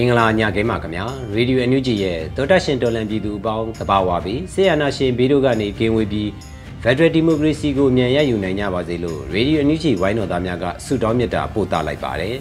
[0.00, 6.30] င်။မင်္ဂလာညခင်းပါခင်ဗျာရေဒီယိုအန်ယူဂျီရဲ့သောတာရှင်တော်လန်ပြည်သူအပေါင်းတဘာဝပြီးဆေးရနာရှင်ဘေးတို့ကနေကင်းဝေးပြီး
[6.82, 12.36] ဖက်ဒရယ်ဒီမိုကရေစီကိုမြန်ရယူနိုင်ကြပါစေလို့ရေဒီယိုအန်ယူဂျီဝိုင်းတော်သားများကဆုတောင်းမေတ္တာပို့သလိုက်ပါတယ်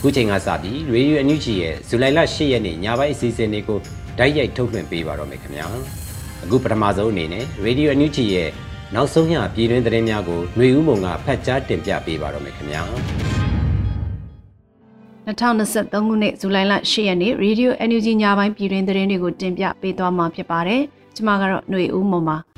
[0.00, 3.78] ခုချိန်ကစပြီးရေဒီယိုအန်ယူဂျီရဲ့ဇူလိုင်လ10ရက်နေ့ညပိုင်းအစီအစဉ်လေးကို
[4.18, 5.66] ဓာတ်ရိုက်ထုတ်လွှင့်ပေးပါတော့မယ်ခင်ဗျာ
[6.42, 8.50] အခုပထမဆုံးအနေနဲ့ရေဒီယိုအန်ယူဂျီရဲ့
[8.94, 13.47] နောက်ဆုံးညပြည်တွင်းသတင်းများကိုຫນွေဦးမုံကဖတ်ကြားတင်ပြပေးပါတော့မယ်ခင်ဗျာ
[15.28, 20.80] 2023ခုနှစ်ဇူလိုင်လ10ရက်နေ့ Radio NUG ညပိုင်းပြည်တွင်သတင်းတွေကိုတင်ပြပေးသွားမှာဖြစ်ပါတယ်။
[21.14, 22.36] ကျွန်မကတော့ຫນွေဦးမွန်ပါ။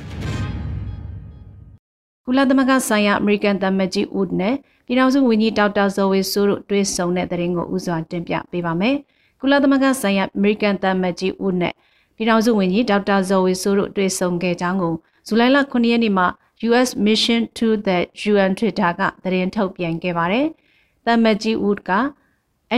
[2.26, 4.54] ကုလသမဂ္ဂဆိုင်ရာအမေရိကန်သမ္မတကြီးဦးနဲ့
[4.86, 8.96] ပြည်ထောင်စုဝန်ကြီးဒေါက်တာဇော်ဝေဆိုးတို့တွေ့ဆုံတဲ့သတင်းကိုဥစွာတင်ပြပေးပါမယ်။
[9.40, 11.74] ကုလသမဂ္ဂဆိုင်ရာအမေရိကန်သမ္မတကြီးဦးနဲ့
[12.16, 14.94] ပြည်ထောင်စုဝန်ကြီးဒေါက်တာဇော်ဝေဆိုးတို့တွေ့ဆုံခဲ့ကြောင်းကို
[15.26, 16.26] ဇူလိုင်လ9ရက်နေ့မှာ
[16.68, 17.98] US Mission to the
[18.32, 20.46] UN Twitter ကသတင်းထုတ်ပြန်ခဲ့ပါတယ်။
[21.06, 21.90] သမ္မတကြီးဦးက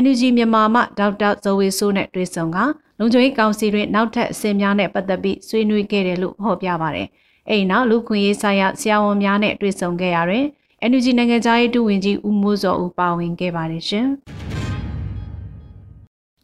[0.01, 2.59] NUG မြန်မာမှဒေါက်တာဇော်ဝေဆိုးနဲ့တွေ့ဆုံက
[2.99, 7.09] လုံခြုံရေးကောင်စီတွင်နောက်ထပ်အဆင့်များနဲ့ပတ်သက်ပြီးဆွေးနွေးခဲ့တယ်လို့ဟောပြပါရယ်။
[7.49, 10.45] အဲဒီနောက်လူခွင့်ရေးဆိုင်ရာဆရာဝန်များနဲ့တွေ့ဆုံခဲ့ရတွင်
[10.91, 14.07] NUG နိုင်ငံသားရေးဒုဝန်ကြီးဦးမိုးစောဦးပါဝင်ခဲ့ပါတယ်ရှင်။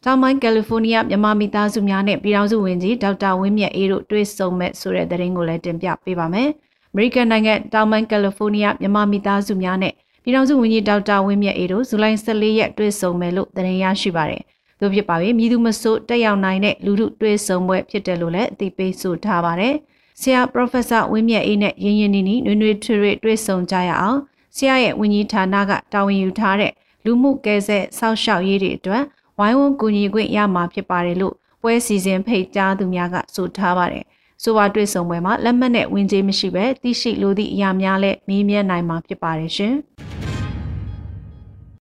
[0.03, 6.49] တောင်ပိုင်းကယ်လီဖိုးနီးယားမြန်မာမိသားစုများနဲ့ပြည်ထောင်စုဝန်ကြီးဒေါက်တာဝင်းမြတ်အေးတို့တွေ့ဆုံမဲ့ဆိုတဲ့သတင်းကိုလည်းတင်ပြပေးပါမယ်။
[6.91, 9.93] အမေရိကန်နိုင်ငံတောင်ပိုင်းကယ်လီဖိုးနီးယားမြန်မာမိသားစုများနဲ့
[10.29, 14.41] ပြည်ထောင်စုဝန်ကြီးဒေါက်တာဝင်းမြတ်အေတို့ဇူလိုင်14ရက်တွေ့ဆုံမယ်လို့သတင်းရရှိပါတယ်။
[14.79, 19.73] တို့ဖြစ်ပါပြီမြည်သူမဆိုးတက်ရောက်နိုင်တဲ့လူထုတွေ့ဆုံပွဲဖြစ်တယ်လို့လည်းအသိပေးဆိုထားပါတယ်။
[20.21, 24.19] ဆရာ Professor ဝင်းမြတ်အေးနဲ့ရင်းရင်းနှီးနှီးနွေးနွေးထွေထွေတွေ့ဆုံကြရအောင်
[24.55, 26.71] ဆရာရဲ့ဝန်ကြီးဌာနကတာဝန်ယူထားတဲ့
[27.05, 29.03] လူမှုကယ်ဆယ်စောင့်ရှောက်ရေးတွေအတွက်
[29.39, 34.05] ဝိုင်းဝန်းကူညီခွင့်ရမှာဖြစ်ပါတယ်လို့ပွဲစီစဉ်ဖိတ်ကြားသူများကဆိုထားပါတယ်။
[34.43, 39.75] ဆိုပါတွေ့ဆုံပွဲမှာလက်မှတ်နဲ့ဝင်ကြေးမရှိဘဲသိရှိလိုသည့်အရာများလည်းမေးမြန်းနိုင်မှာဖြစ်ပါတယ်ရှင်။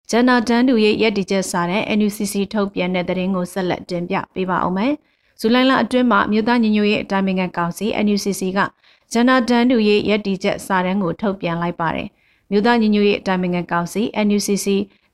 [0.10, 4.94] ဂျန်နာတန်တူရဲ့ရက်တီချက်စာတဲ့ NUCC ထုတ်ပြန်တဲ့သတင်းကိုဆက်လက်တင်ပြပေးပါအောင်မယ်။
[5.40, 8.60] ဇူလိုင်လအတွင်းမှာမြို့သားညီညွတ်ရေးအတိုင်းအမြံကောင်စီ NUCC က
[9.12, 12.08] ဂျန်နာတန်တူရဲ့ရက်တီချက်စာတမ်းကိုထုတ်ပြန်လိုက်ပါတယ်။
[12.52, 14.68] မြို့သားညီညွတ်ရေးအတိုင်းအမြံကောင်စီ NUCC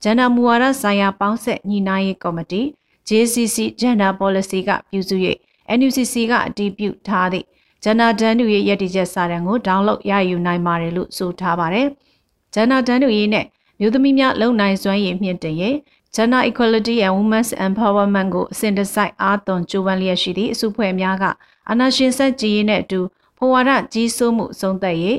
[0.04, 2.62] ဂျန်နာမူဝါဒဆိုင်ရာပေါင်းဆက်ညီနိုင်ရေးကော်မတီ
[3.08, 5.16] JCC Gender Policy ကပြုစု၍
[5.78, 7.46] NUCC ကအတည်ပြုထားသည့်
[7.84, 11.88] ဂျန်နာတန်တူရဲ့ရက်တီချက်စာတမ်းကို download ရယူနိုင်ပါတယ်လို့ဆိုထားပါတယ်။
[12.54, 13.46] ဂျန်နာတန်တူရေးနဲ့
[13.82, 15.76] မြို့သမီးများလုံနိုင်စွမ်းရည်မြင့်တင်ရေး
[16.16, 21.24] Gender Equality and Women's Empowerment ကိုအစဉ်တစိုက်အားသွန်ကြိုးပမ်းလျက်ရှိသည့်အစုဖွဲ့များက
[21.70, 23.00] အနာရှင်ဆက်ကြီးရေးနဲ့အတူ
[23.38, 25.18] ဖွဝါဒကြီးစိုးမှုအဆုံးသက်ရေး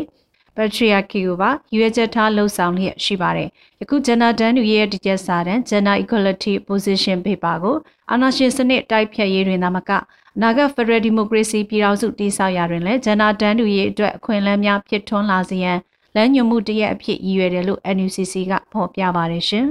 [0.57, 3.49] patriarchy ကိုပါရွေးချက်ထားလှုပ်ဆောင်လျက်ရှိပါတယ်။
[3.81, 7.77] ယခု gender တန်းတူရေးရဲ့ဒီကျစာတန်း gender equality position paper ကို
[8.11, 9.91] အာဏာရှင်စနစ်တိုက်ဖြတ်ရေးတွင်သာမက
[10.37, 15.79] အနာဂတ် Federal Democracy ပြည်ထောင်စုတည်ဆောက်ရာတွင်လည်း gender တန်းတူရေးအတွက်အခွင့်အလမ်းများဖြစ်ထွန်းလာစေရန်
[16.17, 19.67] လမ်းညွှန်မှုတရက်အဖြစ်ရည်ရွယ်တယ်လို့ NUCC ကဖော်ပြပါတယ်ရှင်။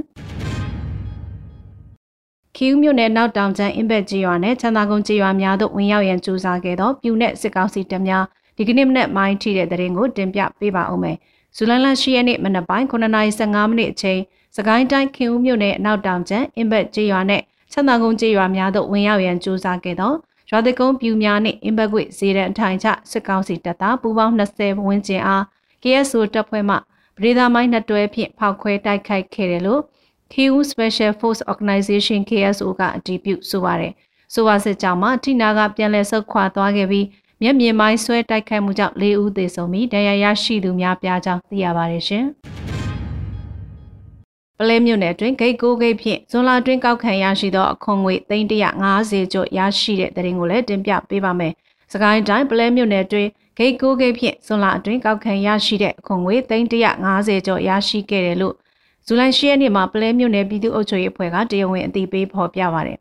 [2.55, 8.25] ခီးမြို့နယ်နောက်တောင်ကျန်းအင်ဘက်ကြီးရွာနဲ့ချမ်းသာကုန်းကြီးရွာများသို့ဝင်ရောက်ရန်ကြိုးစားခဲ့သောပြူနဲ့စစ်ကောင်စီတပ်များ
[8.57, 11.17] ဒီကနေ့မနက်မိုင်းထိတဲ့တဲ့ရင်ကိုတင်ပြပေးပါဦးမယ်။
[11.55, 14.19] ဇူလိုင်လ10ရက်နေ့မနက်ပိုင်း9:15မိနစ်အချိန်
[14.55, 20.13] စကိုင်းတိုင်းခင်ဦးမြို့နယ်နောက်တောင်ကျန်းအင်ဘက်ကြီးရွာနဲ့ချမ်းသာကုန်းကြီးရွာများသို့ဝင်ရောက်ရန်ကြိုးစားခဲ့သော
[20.49, 25.43] ရွာတကုန်းပြူများနှင့်အင်ဘက်ကွေဇေရန်ထိုင်ချစစ်ကောင်စီတပ်သားပူပေါင်း20ဝန်းကျင်အား
[25.83, 26.77] KSO တပ်ဖွဲ့မှပ
[27.23, 29.81] ရိသာမိုင်းနှစ်တွဲဖြင့်ဖောက်ခွဲတိုက်ခိုက်ခဲ့တယ်လို့
[30.33, 33.93] KU Special Force Organization KSO ကအတည်ပြုဆိုပါတယ်။
[34.33, 37.05] ဆိုပါစစ်ကြောင့်မှထိနာကပြန်လည်ဆုတ်ခွာသွားခဲ့ပြီး
[37.41, 42.25] မျက်မြင်မိုင်းဆွဲတိုက်ခိုက်မှုကြောင့်၄ဦးသေဆုံးပြီးဒဏ်ရာရရှိသူများပြားကြောင်းသိရပါတယ်ရှင်။
[44.59, 51.53] ပလဲမြို့နယ်အတွင်းဂိတ်ကိုဂိတ်ဖြင့်ဇွန်လအတွင်းကောက်ခံရရှိသောအခွန်ငွေ350ကျော်ရရှိတဲ့တဲ့ရင်ကိုလည်းတင်ပြပေးပါမယ်။
[51.93, 58.55] စကိုင်းတိုင်းပလဲမြို့နယ်အတွင်း ဂိတ်ကိုဂိတ်ဖြင့်ဇွန်လအတွင်းကောက်ခံရရှိတဲ့အခွန်ငွေ350ကျော်ရရှိခဲ့တယ်လို့
[59.05, 62.97] ဇူလိုင်10ရက်နေ့မှာပလဲမြို့နယ်ပြည်သူ့အုပ်ချုပ်ရေးအဖွဲ့ကတရားဝင်အသိပေးဖော်ပြပါတယ်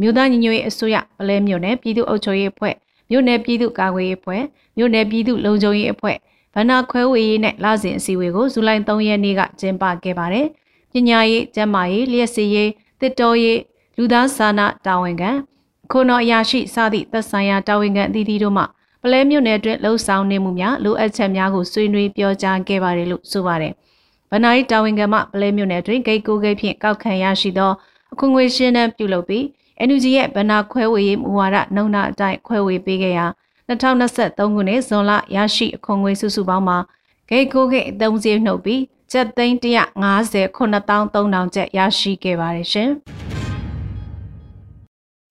[0.00, 2.74] မြို့သားညီညွတ်ရေးအစိုးရပလဲမြို့နယ်ပြည်သူ့အုပ်ချုပ်ရေးအဖွဲ့
[3.10, 4.42] မြို့နယ်ပြည်သူ့ကာကွယ်ရေးအဖွဲ့
[4.76, 6.16] မြို့နယ်ပြည်သူ့လုံခြုံရေးအဖွဲ့
[6.54, 10.46] ဗန္နာခွဲဝေရေးနဲ့လစဉ်အစည်းအဝေးကိုဇူလိုင်3ရက်နေ့ကကျင်းပခဲ့ပါတယ်။
[10.92, 12.68] ပညာရေး၊ကျန်းမာရေး၊လျှက်စီရေး၊
[13.00, 13.60] တစ်တော်ရေး
[13.96, 15.30] လူသားစာနာတာဝန်ခံ
[15.90, 18.64] ခုနော်အရာရှိစသည့်သက်ဆိုင်ရာတာဝန်ခံအသီးသီးတို့မှ
[19.04, 23.72] ပလဲမြို့နယ်အတွင်းလှုပ်ဆောင်နေမှုများလိုအပ်ချက်များကိုဆွေးနွေးပြောကြားခဲ့ပါတယ်လို့ဆိုပါတယ်။
[24.30, 27.72] ဗနာရီတာဝန်ခံမှပလဲမြို့နယ်အတွင်းဂိတ်ကိုဂိတ်ဖြင့်ကောက်ခံရရှိသော
[28.12, 29.44] အခွင့်အရေးရှင်းနှံပြုလုပ်ပြီး
[29.88, 33.26] NUG ရဲ့ဗနာခွဲဝေရေးမူဝါဒနှုံနာအတိုင်းခွဲဝေပေးခဲ့ရာ
[33.68, 36.78] 2023ခုနှစ်ဇွန်လရရှိအခွန်ငွေစုစုပေါင်းမှာ
[37.28, 42.90] ဂိတ်ကိုဂိတ်အသုံးစရိတ်နှုတ်ပြီးကျပ်သိန်း150 9300ကျပ်ရရှိခဲ့ပါတယ်ရှင်။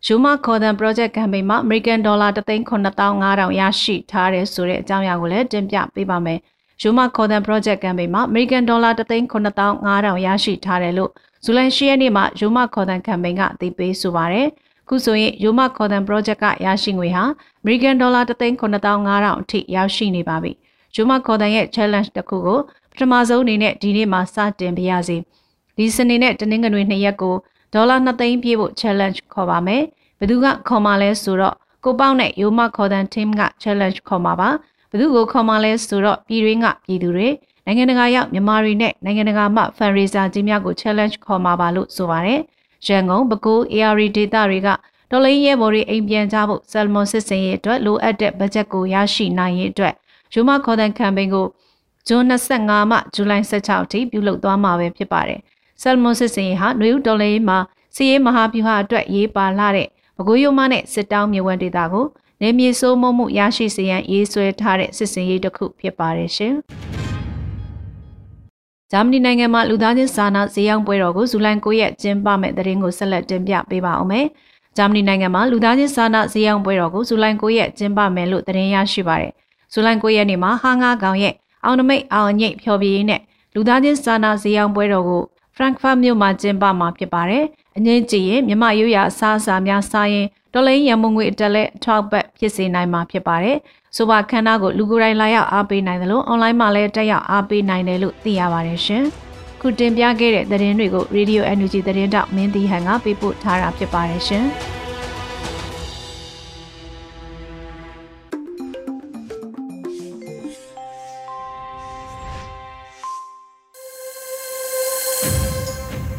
[0.08, 6.40] ယူမခေါ်ဒန် project campaign မှာ American dollar 3,9500ရရှိထားတဲ့ဆိုတဲ့အကြောင်းအရာကိုလည်းတင်ပြပေးပါမယ်။
[6.82, 11.12] ယူမခေါ်ဒန် project campaign မှာ American dollar 3,9500ရရှိထားတယ်လို့
[11.44, 14.48] ဇူလိုင်10ရက်နေ့မှာယူမခေါ်ဒန် campaign ကအသိပေးဆိုပါရယ်။
[14.88, 17.24] ခုဆိုရင်ယူမခေါ်ဒန် project ကရရှိငွေဟာ
[17.64, 20.52] American dollar 3,9500အထိရောက်ရှိနေပါပြီ။
[20.96, 22.60] ယူမခေါ်ဒန်ရဲ့ challenge တစ်ခုကို
[22.92, 25.18] ပထမဆုံးအနေနဲ့ဒီနေ့မှာစတင်ပြရစီ။
[25.78, 27.36] ဒီစနေနဲ့တနင်္ဂနွေနှစ်ရက်ကို
[27.74, 29.84] ဒေါ်လာ2သိန်းပြေးဖို့ challenge ခေါ်ပါမယ်။
[30.20, 34.50] ဘယ်သူကခေါ်မှာလဲဆိုတော့ကိုပေါက်နဲ့ရိုမခေါ်တဲ့ team က challenge ခေါ်မှာပါ။
[34.92, 37.30] ဘယ်သူကိုခေါ်မှာလဲဆိုတော့ပြည်ရင်းကပြည်သူတွေ
[37.66, 42.40] နိုင်ငံတကာရောက်မြန်မာတွေနဲ့နိုင်ငံတကာမှ fundraiser ကြီးများကို challenge ခေါ်မှာပါလို့ဆိုပါတယ်။
[42.88, 44.70] ရန်ကုန်ပဲခူး AR ဒေတာတွေက
[45.12, 49.94] ဒေါ်လိန်ရဲဘော်တွေအိမ်ပြန်ကြဖို့ဆယ်မွန်စစ်စင်ရေးအတွက်လိုအပ်တဲ့ဘတ်ဂျက်ကိုရရှိနိုင်ရေးအတွက်
[50.34, 51.46] ရိုမခေါ်တဲ့ campaign ကို
[52.08, 55.42] ဇွန်25မှဇူလိုင်16အထိပြုလုပ်သွားမှာပဲဖြစ်ပါတယ်။
[55.84, 57.58] ဆယ်မွန်စစ်စင်ရေးဟာနွေဦးဒေါ်လိန်မှာ
[57.96, 59.88] စီးရေးမဟာဗျူဟာအတွက်ရေးပါလာတဲ့
[60.18, 62.06] ဘကိုးရိုးမနဲ့စစ်တောင်းမြေဝန်ဒေတာကို
[62.42, 66.54] နေမြေစိုးမိုးမှုရရှိစေရန်ရေးဆွဲထားတဲ့စစ်စင်ရေးတစ်ခုဖြစ်ပါတယ်ရှင်။
[68.92, 74.26] ဂျာမနီနိုင်ငံမှာလူသားချင်းစာနာဈေးရောင်းပွဲတော်ကိုဇူလိုင်9ရက်ကျင်းပမဲ့တဲ့ရင်ကိုဆက်လက်တင်ပြပေးပါအောင်မယ်။
[74.78, 79.32] ဂျာမနီနိုင်ငံမှာလူသားချင်းစာနာဈေးရောင်းပွဲတော်ကိုဇူလိုင်9ရက်ကျင်းပမယ်လို့သတင်းရရှိပါတယ်။
[79.74, 81.34] ဇူလိုင်9ရက်နေ့မှာဟာငါကောင်ရဲ့
[81.64, 83.22] အောင်နမိတ်အောင်ညိတ်ဖျော်ဖြေရေးနဲ့
[83.56, 85.24] လူသားချင်းစာနာဈေးရောင်းပွဲတော်ကို
[85.56, 87.44] Frankfurt မြို့မှာကျင်းပမှာဖြစ်ပါတယ်။
[87.78, 93.58] အငင်းကြည့်ရင်မြမရိုးရာအစားအစာများစားရင်ဒေါ်လိန်ရမုံငွေအတက်လက်ထောက်ပတ်ဖြစ်စေနိုင်မှာဖြစ်ပါတယ်။
[93.96, 99.04] ဆိုပါခန်းနာကိုလူကိုယ်တိုင်လာရောက်အားပေးနိုင်တယ်လို့အွန်လိုင်းမှာလည်းတက်ရောက်အားပေးနိုင်တယ်လို့သိရပါတယ်ရှင်။
[99.62, 104.46] ခုတင်ပြခဲ့တဲ့သတင်းတွေကို Radio Energy သတင်းတောက်မင်းတီဟန်ကပေးပို့ထားတာဖြစ်ပါတယ်ရှင်။။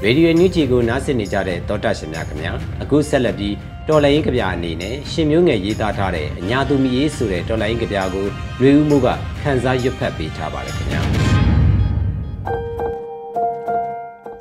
[0.07, 2.53] ရေဒီယိုညူဂျီကိုနားဆင်နေကြတဲ့တောတာရှင်များခင်ဗျာ
[2.83, 3.55] အခုဆက်လက်ပြီး
[3.89, 8.27] တော်လိုင်းကဗျာအနေနဲ့ရှင်မျိုးငယ်ရေးသားထားတဲ့အညာသူမီရေးဆိုတဲ့တော်လိုင်းကဗျာကို
[8.61, 9.09] ရွေဦးမှုက
[9.41, 11.01] ခန်းစားရွတ်ဖတ်ပေးထားပါတယ်ခင်ဗျာ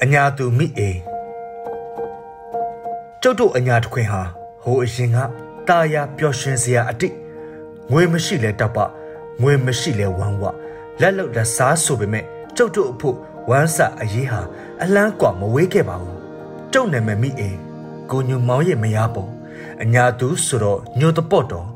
[0.03, 0.89] အညာသူမိအေ
[3.21, 4.21] ကျုပ်တို့အညာတခွင်ဟာ
[4.63, 5.17] ဟိုအရင်က
[5.69, 7.15] တာယာပျော်ရွှင်စရာအတိတ်
[7.91, 8.77] ငွေမရှိလဲတပ်ပ
[9.41, 10.43] ငွေမရှိလဲဝမ်းဝ
[11.01, 12.25] လက်လုတ်လက်စားဆိုပေမဲ့
[12.57, 13.17] ကျုပ်တို့အဖို့
[13.49, 14.41] ဝမ်းစာအရေးဟာ
[14.81, 16.19] အလန်းကွာမဝေးခဲ့ပါဘူး
[16.73, 17.57] တုံနေမမိအိမ်
[18.09, 19.29] ကိုညူမောင်ရဲ့မယားပေါ်
[19.83, 21.67] အညာသူဆိုတော့ညိုတပေါ့တော်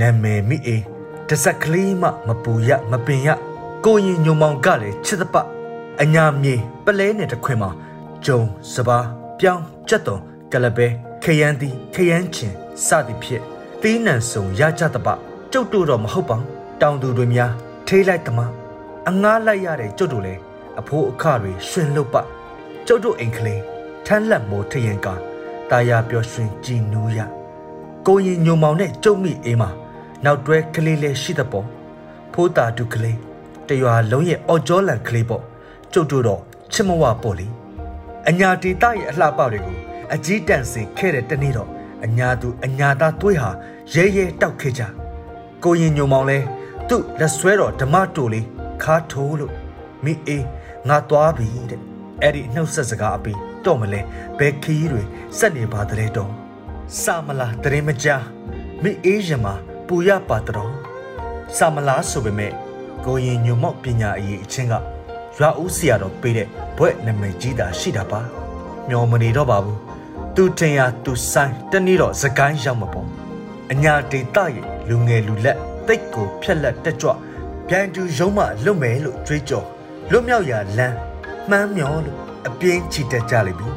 [0.00, 0.84] နာမည်မိအိမ်
[1.28, 3.28] တဆက်ကလေးမှမပူရမပင်ရ
[3.84, 5.34] ကိုရင်ညုံမောင်ကလည်းချစ်သပ
[6.02, 7.70] အညာမြေပလဲနဲ့တခွင်မှာ
[8.24, 8.40] ဂျုံ
[8.72, 8.98] စပါ
[9.38, 10.18] ပြောင်းကြက်တုံ
[10.52, 10.86] ကလပဲ
[11.22, 12.52] ခရမ်းတီခရမ်းချင်
[12.86, 13.42] စသည်ဖြင့်
[13.82, 15.08] သေးနံဆုံရကြသပ
[15.52, 16.36] ကျုပ်တို့တော့မဟုတ်ပါ
[16.80, 17.52] တောင်သူတွေများ
[17.86, 18.52] ထိလိုက်သမား
[19.08, 20.40] အငားလိုက်ရတဲ့ကျုပ်တို့လည်း
[20.80, 22.16] အဖိုးအခတွေရှင်လုတ်ပ
[22.86, 23.62] ကျုပ်တို့အိမ်ကလေး
[24.06, 25.08] ထမ်းလက်မိုးထရင်က
[25.70, 27.20] တာယာပျော်ရွှင်ကြည်နူးရ
[28.06, 29.70] ကိုရင်ညုံမောင်နဲ့ကျုံမိအေးမှာ
[30.24, 31.66] နောက်တွဲကလေးလေးရှိတဲ့ပေါ်
[32.32, 33.18] ဖိုးတာတူကလေး
[33.68, 35.42] တရွာလုံးရဲ့အော်ကျော်လန်ကလေးပေါ့
[35.92, 37.46] ကျုပ်တို့တော့ချစ်မဝပေါ့လေ
[38.28, 39.76] အညာတီတရဲ့အလှပတွေကို
[40.14, 41.68] အကြီးတန့်စင်ခဲ့တဲ့တနေ့တော့
[42.04, 43.50] အညာသူအညာသားတွေးဟာ
[43.94, 44.82] ရဲရဲတောက်ခဲ့ကြ
[45.64, 46.38] ကိုရင်ညုံမောင်လဲ
[46.88, 48.46] သူ့လက်ဆွဲတော်ဓမ္မတူလေး
[48.82, 49.52] ခါထိုးလို့
[50.04, 50.44] မိအေး
[50.88, 51.80] ငါသွားပြီတဲ့
[52.22, 54.00] အဲ့ဒီနှုတ်ဆက်စကားအပြီးတော့မလဲ
[54.38, 55.02] ဘယ်ခီးတွေ
[55.38, 56.32] စက်နေပါတည်းတော့
[57.02, 58.24] စာမလားတရင်မကြား
[58.82, 59.54] မိအေးရမှာ
[59.86, 60.72] ပူရပါတော့
[61.56, 62.52] စာမလားဆိုပေမဲ့
[63.04, 64.74] ကိုရင်ညုံမောက်ပညာအရေးအချင်းက
[65.38, 68.20] ရွာဦးစီရတော့ပေးတဲ့ဘွဲ့နမိတ်ကြီးတာရှိတာပါ
[68.88, 69.78] မျောမနေတော့ပါဘူး
[70.36, 73.08] သူတင်ရသူဆိုင်တနေ့တော့စကိုင်းရောက်မှာပေါ့
[73.72, 77.10] အညာဒေတာရဲ့လူငယ်လူလက်တိတ်ကိုဖြက်လက်တက်ကြွ
[77.68, 79.66] ပြန်သူရုံးမှလွတ်မယ်လို့ကြွေးကြော်
[80.14, 80.96] လွတ်မြောက်ရာလမ်း
[81.50, 83.68] မှန်းမျောလို့အပြင်းချီတက်ကြလိမ့်ပြီ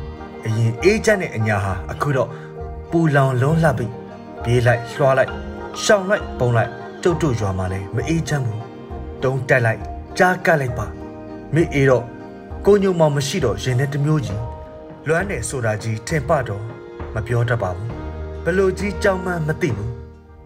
[0.46, 2.30] အရင်အေးချမ်းတဲ့အညာဟာအခုတော့
[2.92, 3.88] ပူလောင်လုံးလှပြီ
[4.44, 5.32] ပြေးလိုက်လွှားလိုက်
[5.84, 6.72] ရှောင်လိုက်ပုံလိုက်
[7.04, 8.62] တုတ်တုတ်ရွာမှလည်းမအေးချမ်းဘူး
[9.24, 9.82] တုံးတက်လိုက်
[10.18, 10.88] ကြားကတ်လိုက်ပါ
[11.54, 12.06] မိအေးတော့
[12.66, 14.42] ကိုညုံမောင်မရှိတော့ရင်နဲ့တမျိုးကြီး
[15.08, 16.64] လွမ်းတယ်ဆိုတာကြီးထင်ပတော့
[17.14, 17.90] မပြောတတ်ပါဘူး
[18.44, 19.94] ဘလို့ကြီးကြောင်မှန်းမသိဘူး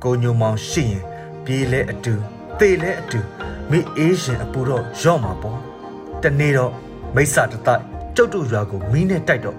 [0.03, 1.03] ကိုညုံမောင်ရှိရင်
[1.45, 2.13] ပြေးလဲအတူ
[2.59, 3.19] သေလဲအတူ
[3.71, 5.68] မိအေးရှင်အပူတော့ရော့မှာပေါ့
[6.23, 6.71] တနေ့တော့
[7.15, 7.83] မိစ္ဆာတတိုက်
[8.15, 9.57] ကျုပ်တို့ရွာကိုမီးနဲ့တိုက်တော့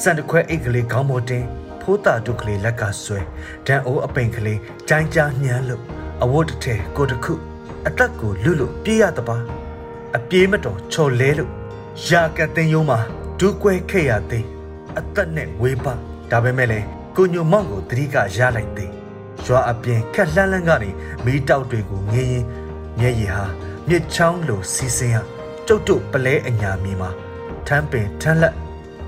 [0.00, 1.44] စံတခွဲအိတ်ကလေးခေါင်းပေါ်တင်
[1.80, 3.20] ဖိုးတာဒုကလေးလက်ကဆွဲ
[3.66, 4.58] ဒန်အိုးအပိန်ကလေး
[4.88, 5.82] ကြိုင်းကြားညှမ်းလို့
[6.22, 7.34] အဝတ်တစ်ထည်ကိုတစ်ခု
[7.86, 9.36] အသက်ကိုလွတ်လို့ပြေးရတပါ
[10.16, 11.50] အပြေးမတော်ချော်လဲလို့
[12.08, 12.98] ရာကတင်ယုံမှာ
[13.38, 14.46] ဒူးကွဲခဲ့ရသေး
[14.98, 15.92] အသက်နဲ့ဝေးပါ
[16.30, 16.80] ဒါပေမဲ့လေ
[17.16, 18.92] ကိုညိုမောင်ကိုတတိကရလိုက်သေး
[19.46, 20.90] ရွာအပြင်ခက်လှမ်းလှမ်းကနေ
[21.24, 22.46] မီးတောက်တွေကိုငင်းရင်
[22.98, 23.44] မျက်ရည်ဟာ
[23.88, 25.16] မြစ်ချောင်းလိုစီးစင်းရ
[25.68, 27.10] ကျုပ်တို့ပလဲအညာမီမှာ
[27.66, 28.54] ထမ်းပင်ထမ်းလက်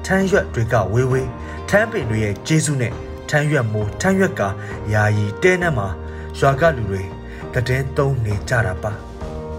[0.07, 1.29] ထမ်းရွက်တွေကဝေးဝေး
[1.69, 2.93] ထမ်းပင်တွေရဲ့ကျေးဇူးနဲ့
[3.31, 4.43] ထမ်းရွက်မိုးထမ်းရွက်က
[4.93, 5.89] ယာယီတဲနှက်မှာ
[6.39, 7.03] ရွာကလူတွေ
[7.53, 8.93] တည်င်းသုံးနေကြတာပါ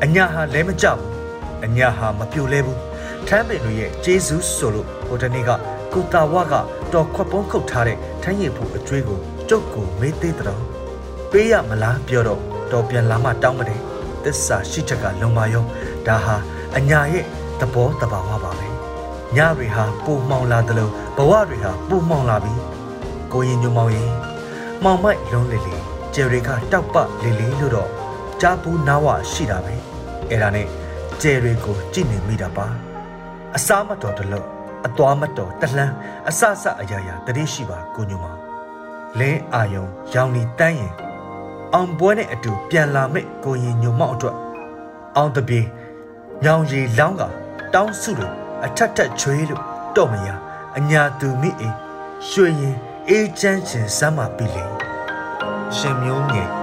[0.04, 1.12] အညာဟာလဲမကြဘူး
[1.66, 2.80] အညာဟာမပြိုလဲဘူး
[3.28, 5.50] ထမ်းပင်တွေရဲ့ကျေးဇူးဆိုလို့ဟိုတနေ့က
[5.94, 6.54] ကုတာဝက
[6.94, 10.60] တော်ခွက်ပုံးခုတ်ထားတဲ့ထမ်းရည်ဖို့အကျွေးကိုကျုပ်ကိုမေးသေးတယ်
[11.32, 12.42] ပေးရမလားပြောတော့
[12.72, 13.82] တော်ပြန်လာမှတောင်းမတယ်
[14.24, 15.64] သစ္စာရှိချက်ကလုံပါရော
[16.08, 16.36] ဒါဟာ
[16.78, 17.26] အညာရဲ့
[17.60, 18.68] သဘောတဘာဝပါပဲ
[19.36, 22.54] ညတွေဟာပူမှောင်လာတယ်လို့ဘဝတွေဟာပူမှောင်လာပြီ
[23.32, 24.12] ကိုရင်ညုံမောင်ရင်
[24.84, 25.76] မောင်မိုက်လုံးလေလေ
[26.14, 27.90] ကျယ်တွေကတောက်ပလေလေလို့တော့
[28.42, 29.76] ကြားပူးနာဝရှိတာပဲ
[30.30, 30.68] အဲ့ဒါနဲ့
[31.22, 32.68] ကျယ်တွေကိုကြည့်နေမိတာပါ
[33.56, 34.48] အစားမတော်တလို့
[34.86, 35.94] အသွားမတော်တလှမ်း
[36.30, 38.40] အဆဆအရာရာတတိရှိပါကိုညုံမောင်
[39.20, 40.94] လင်းအာယုံရောင်နီတန်းရင်
[41.74, 44.36] အောင်ပွဲနဲ့အတူပြန်လာမဲ့ကိုရင်ညုံမောင်အတွက်
[45.16, 45.62] အောင်တပြေ
[46.46, 47.22] ညောင်ရီလောင်းက
[47.74, 48.34] တောင်းစုလို့
[48.66, 49.64] အထက်ထက်ချွေးလို့
[49.96, 50.30] တော့မရ
[50.78, 51.70] အညာသူမိအိ
[52.30, 52.78] ရွှေရင်
[53.10, 54.66] အေးချမ်းချင်စမ်းမပြီလေ
[55.76, 56.59] ရှင်မျိုးငယ်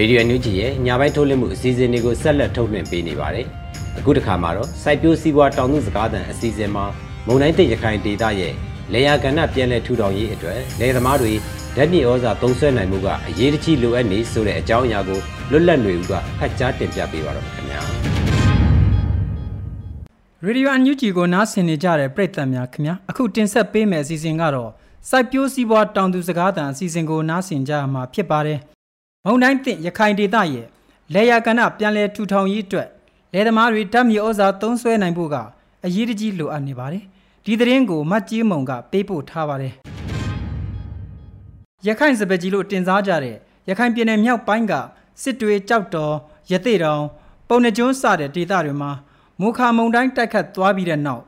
[0.00, 3.46] ရေဒီယိုညူဂျီရဲ့ညပိုင်းထုတ်လွှင့်မှုအစီအစဉ်တွေကိုဆက်လက်ထုတ်လွှင့်ပေးနေပါတယ်။
[3.98, 6.84] အခုတစ်ခါမှာတော့စိုက်ပျိုးစီးပွားတောင်သူစကားသံအစီအစဉ်မှာ
[7.26, 8.52] မုံတိုင်းတိတ်ရခိုင်ဒေသရဲ့
[8.92, 11.32] လေယာကဏ္ဍပြန်လည်ထူထောင်ရေးအတွက်လယ်သမားတွေ
[11.76, 17.80] ဓာတ်မြေဩဇာသုံးစွဲနိုင်မှုကအရေးတကြီးလိုအပ်နေဆိုတဲ့အကြောင်းအရာကိုလွတ်လပ်နေဦးကဖတ်ကြားတင်ပြပေးပါတော့ခင်ဗျာ။
[20.46, 24.70] Radio UNG ကိုနားဆင်နေကြတဲ့ပရိသတ်များခင်ဗျာအခုတင်ဆက်ပေးမယ့်အစီအစဉ်ကတော့
[25.10, 28.60] စိုက်ပျိုးစီးပွားတောင်သူစကားသံအစီအစဉ်ကိုနားဆင်ကြရမှာဖြစ်ပါတယ်
[29.26, 30.66] မုံတိုင်းတင်ရခိုင်ဒေသရဲ့
[31.14, 32.88] လေယာကဏ္ဍပြန်လည်ထူထောင်ရေးအတွက်
[33.32, 35.36] လယ်သမားတွေဓာတ်မြေဩဇာသုံးစွဲနိုင်ဖို့က
[35.84, 37.04] အရေးတကြီးလိုအပ်နေပါတယ်
[37.44, 39.72] ဒီသတင်းကိုမတ်ကြီးမုံကပေးပို့ထားပါတယ်
[41.86, 43.36] ရခိုင်စပကြီးလို့တင်စားကြတဲ့
[43.68, 44.72] ရခိုင်ပြည်နယ်မြောက်ပိုင်းက
[45.22, 46.14] စစ်တွေကြောက်တော်
[46.50, 47.02] ရသေးတောင်
[47.48, 48.90] ပုံနှကျွန်းစတဲ့ဒေသတွေမှာ
[49.40, 51.22] မူခါမုံတိုင်းတိုက်ခတ်သွားပြီးတဲ့နောက်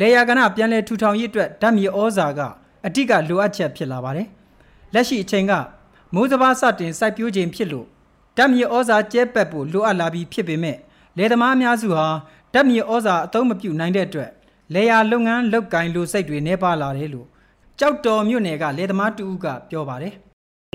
[0.00, 2.40] လေယာကဏပြန်လဲထူထောင်ရေးအတွက်ဓာတ်မြေဩဇာက
[2.86, 4.28] အတိကလိုအပ်ချက်ဖြစ်လာပါတယ်
[4.94, 5.52] လက်ရှိအချိန်က
[6.14, 7.86] မိုးစဘာစတင်စိုက်ပျိုးခြင်းဖြစ်လို့
[8.36, 10.76] ဓာတ်မြေဩဇာကျဲပက်ဖို့လိုအပ်လာပြီးဖြစ်ပေမဲ့
[11.16, 12.06] လယ်သမားအများစုဟာ
[12.54, 14.30] ဓာတ်မြေဩဇာအသုံးမပြုနိုင်တဲ့အတွက်
[14.74, 17.26] လေယာလုပ်ငန်းလုပ်ကိုင်လိုစိတ်တွေနှဲပါလာတယ်လို့
[17.78, 20.14] ကြောက်တော်မြို့နယ်ကလယ်သမားတူဦးကပြောပါတယ်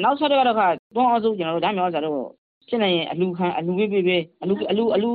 [0.04, 2.20] နောက်ဆက်တော့ခါတွန်းအောင်စုကျွန်တော်တို့ဓာတ်မြေဩဇာတို့
[2.70, 5.10] ဖြစ်နေရင်အလူခံအလူပေးပေးပေးအလူအလူအလူ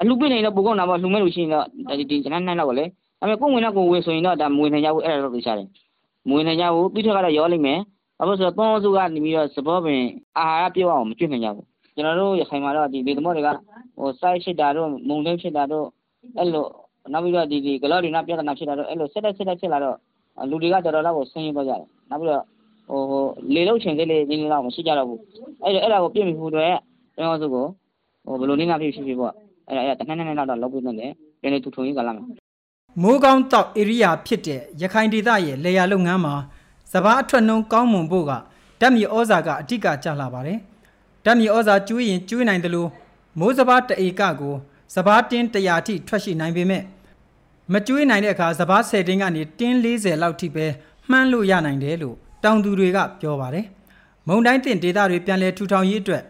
[0.00, 1.64] အလူပေးနေတော့ပိုကောင်းတာပေါ့လှူမဲ့လို့ရှိရင်တော့
[1.98, 2.84] ဒီကျွန်တော်နိုင်တော့လေ
[3.20, 5.68] ဒါပေမဲ့ကိုယ်ဝင်တော့ကိုယ်ဝေဆိုရင်တော့ဒါမွေနေကြဘူးအဲ့ဒါတော့သိချတယ်
[6.28, 7.78] မွေနေကြဘူးပြီးတော့ကတော့ရောလိမ့်မယ်
[8.20, 10.02] ဘာလို့ဆိုတော့တွန်းအောင်စုကနေပြီးတော့စပေါ်ပင်
[10.38, 13.48] အာဟာရပြည့်အောင်မကျွတ်နိုင်ကြဘူးကျွန်တော်တို့ရခိုင်မှာတော့ဒီလေသမောတွေက
[13.98, 15.86] ဟိုစိုက်ရှိတာတို့မုံသိမ်းဖြစ်တာတို့
[16.38, 16.66] အဲ့လို
[17.12, 19.96] နောက်ပြီးတော့ဒီဒီဂလော့ဒီနာပြဿနာဖြစ်တာတို့အဲ့လိုဆက်တက်ဆက်တက်ဖြစ်လာတော့
[20.50, 22.44] လူတွေကတော်တော်လောက်ကိုဆင်းရဲသွားကြတယ်နောက်ပြီးတော့
[22.88, 23.22] ဟိုဟို
[23.54, 25.20] လေလုံးချိန်လေးလေးနည်းနည်းတော့မရှိကြတော့ဘူး
[25.64, 26.72] အဲ့ဒါအဲ့ဒါကိုပြည့်မီဖို့အတွက်
[27.14, 27.64] ကျွန်တော်တို့ကို
[28.26, 29.32] ဟိုဘယ်လိုနည်းနာဖြစ်ဖြစ်ဖြစ်ပေါ့
[29.68, 32.24] အဲ့ဒါအဲ့ဒါတနက်နက်လောက်တော့လုပ်ပြီးနေတယ်ပြန်လေထူထုံရေးကလာမှာ
[33.02, 36.34] မိုးကောင်းတောက်ဧရိယာဖြစ်တဲ့ရခိုင်ဒေသရဲ့လေယာလုပ်ငန်းမှာ
[36.92, 38.32] စဘာအထွက်နှုံကောင်းမွန်ဖို့က
[38.80, 40.58] ဓာတ်မြေဩဇာကအဓိကကျလာပါတယ်
[41.24, 42.88] ဓာတ်မြေဩဇာကျွေးရင်ကျွေးနိုင်တယ်လို့
[43.38, 44.54] မိုးစဘာတဧကကို
[44.94, 46.82] စဘာတင်း100အထိထွက်ရှိနိုင်ပေမဲ့
[47.72, 50.66] မကျွေးနိုင်တဲ့အခါစဘာ10တင်းကနေတင်း40လောက်ထိပဲ
[51.10, 53.66] မှန်းလို့ရနိုင်တယ်လို့တောင်သူတွေကပြောပါတယ်
[54.28, 56.22] မုံတိုင်းတင်ဒေသတွေပြန်လည်ထူထောင်ရေးအတွက်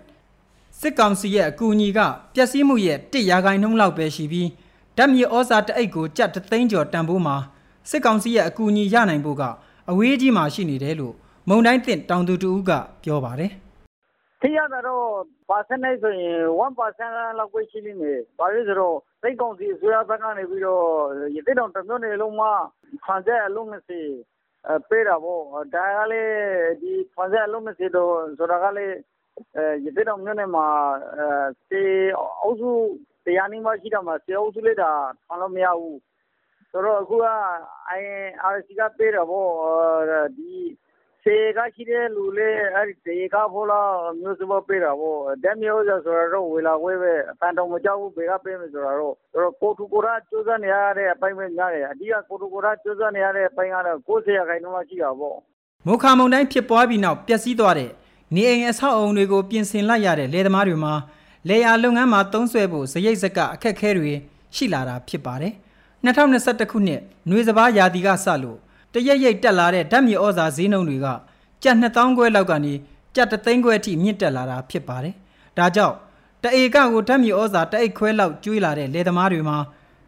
[0.80, 2.00] စစ်ကောင်စီရဲ့အကူအညီက
[2.34, 4.48] ပျက်စီးမှုရဲ့1ရာခိုင်နှုန်းလောက်ပဲရှိပြီး
[4.96, 7.36] ဓာတ်မြေဩဇာတအိတ်ကိုကြက်3သိန်းကျော်တန်ဖိုးမှာ
[7.90, 9.42] စစ်ကောင်စီရဲ့အကူအညီရနိုင်ဖို့က
[9.90, 11.14] အဝေးကြီးမှာရှိနေတယ်လို့
[11.48, 12.70] မုံတိုင်းတင်တောင်သူတူက
[13.04, 13.52] ပြောပါတယ်
[14.40, 15.06] ထိရတာတော့
[15.48, 20.84] percentage ဆိုရင်1%လောက်ပဲရှိနေတယ်။ဘာလို့ဆိုတော့စိတ်ကောင်းစီအစိုးရဘက်ကနေပြီးတော့
[21.34, 22.52] ရတဲ့တောင်တစ်မျိုးနယ်လုံးမှာ
[23.04, 24.00] ခံချက်အလုံးမရှိ
[24.88, 25.42] ပေးတာပေါ့။
[25.74, 26.34] ဒါကလည်း
[26.80, 28.96] ဒီခံချက်အလုံးမရှိတော့ဆိုတာကလည်း
[29.84, 30.66] ရတဲ့တောင်မျိုးနယ်မှာ
[31.68, 31.82] စေ
[32.42, 32.70] အုပ်စု
[33.24, 34.90] တတရားနီးမှရှိတာမှာစေအုပ်စုလိုက်တာ
[35.26, 35.98] ထောင်လို့မရဘူး
[36.72, 37.26] ဆိုတော့အခုက
[37.98, 39.50] IRC ကပေးတာပေါ့
[40.36, 40.54] ဒီ
[41.24, 45.98] စေကရှိတဲ့လူလေးအဲ့ဒီစေကဖို့လားမျိုးစမပေးတာပေါ့ ဓာတ်မျိုးဆို
[46.32, 49.14] တော့ ဝေလာဝဲပဲအတန်တော်မကြောက်ဘူးဘေကပေးမယ်ဆိုတော့တော့
[49.60, 55.36] ကိုထူကိုရကျိုးစားနေရတဲ့အပိုင်းပဲများတယ် အဓိက ကိုထူကိုရကျိုးစားနေရတဲ့အပိုင်းကတော့90ရာခိုင်နှုန်းမှရှိတာပေါ့
[55.86, 57.90] မုခါမုန်တိုင်းဖြစ်ပွားပြီးနောက် ပျက်စီးသွားတဲ့
[58.34, 60.94] နေအိမ်အဆောက်အုံတွေကို ပြင်ဆင်လိုက်ရတဲ့ လယ်သမားတွေမှာ
[61.48, 64.12] လေယာလုပ်ငန်းမှာ သုံးစွဲဖို့ဇရိတ်စက အခက်အခဲတွေ
[64.56, 65.54] ရှိလာတာဖြစ်ပါတယ်။
[66.04, 68.58] 2021ခုနှစ်နွေစဘာရာသီကစလို့
[68.92, 71.06] တရက်ရိတ်တက်လာတဲ့ဓာတ်မြေဩဇာဈေးနှုန်းတွေက
[71.62, 72.72] ကျပ်2000ခွဲလောက်ကနေ
[73.14, 75.14] ကျပ်3သိန်းခွဲအထိမြင့်တက်လာတာဖြစ်ပါတယ်။
[75.58, 75.96] ဒါကြောင့်
[76.42, 79.58] တအေကကိုဓာတ်မြေဩဇာတအိတ်ခွဲလောက်ကျွေးလာတဲ့လယ်သမားတွေမှာ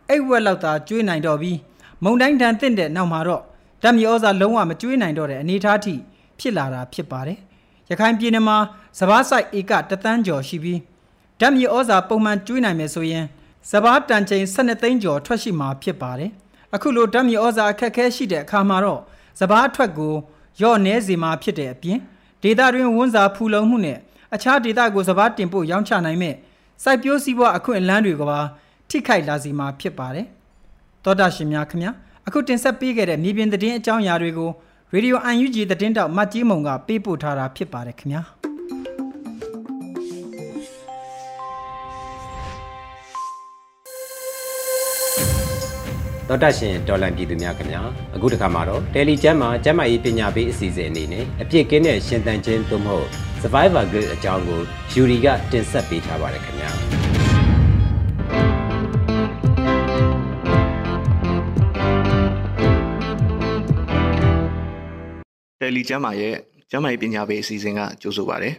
[0.09, 1.59] အိတ်ဝက်လောက်သာကျွေးနိုင်တော့ပြီး
[2.05, 3.43] မုံတိုင်းတန်တင့်တဲ့နောက်မှာတော့
[3.83, 5.95] ဓာတ်မြေဩဇာလုံးဝမကျွေးနိုင်တော့တဲ့အနေအထားထိ
[6.39, 7.39] ဖြစ်လာတာဖြစ်ပါတယ်။
[7.91, 8.57] ရခိုင်ပြည်နယ်မှာ
[8.99, 10.81] စဘာဆိုင်ဧကတသန်းကျော်ရှိပြီး
[11.41, 13.25] ဓာတ်မြေဩဇာပုံမှန်ကျွေးနိုင်မယ်ဆိုရင်
[13.71, 16.31] စဘာတန်ချိန်12သိန်းကျော်ထွက်ရှိမှာဖြစ်ပါတယ်။
[16.75, 19.01] အခုလိုဓာတ်မြေဩဇာအခက်အခဲရှိတဲ့အခါမှာတော့
[19.41, 20.15] စဘာအထွက်ကို
[20.63, 21.99] ရော့နေစေမှာဖြစ်တဲ့အပြင်
[22.43, 23.99] ဒေတာတွင်ဝန်စာဖူလုံမှုနဲ့
[24.35, 26.35] အခြားဒေတာကိုစဘာတင်ပို့ရောင်းချနိုင်မဲ့
[26.83, 28.41] စိုက်ပျိုးစည်းပွားအခွင့်အလမ်းတွေကပါ
[28.89, 30.27] ထိခိုက်လာစီမှာဖြစ်ပါတယ်။
[31.05, 31.93] သောတာရှင်များခင်ဗျာ
[32.27, 34.51] အခုတင်ဆက်ပေးခဲ့တဲ့မြေပြင်သတင်းအကြောင်းအရာတွေကို
[34.93, 38.23] ရေဒီယို UNG သတင်းတောက်မတ်ကြီးမုံကပေးပို့ထားတာဖြစ်ပါတယ်ခင်ဗျာ။
[46.33, 47.83] တော်တတ်ရှင်ဒေါ်လန်ပြည်သူများခင်ဗျာ
[48.15, 53.09] အခုတခါမှာတော့တယ်လီကျမ်းမှာကျမ်းမာရေးပညာပေးအစီအစဉ်အနေနဲ့အပြစ်ကင်းတဲ့ရှင်သန်ခြင်းသို့မဟုတ်
[53.43, 54.61] Survivor Guide အကြောင်းကို
[54.93, 56.71] ယူရီကတင်ဆက်ပေးထားပါတယ်ခင်ဗျာ
[65.61, 66.35] တယ်လီကျမ်းမာရဲ့
[66.71, 68.51] ကျမ်းမာရေးပညာပေးအစီအစဉ်ကကြိုဆိုပါရစေ